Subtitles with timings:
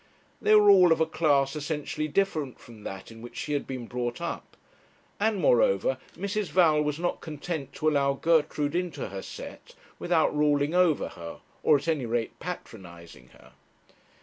[0.41, 3.85] They were all of a class essentially different from that in which she had been
[3.85, 4.57] brought up;
[5.19, 6.47] and, moreover, Mrs.
[6.49, 11.77] Val was not content to allow Gertrude into her set without ruling over her, or
[11.77, 13.51] at any rate patronizing her.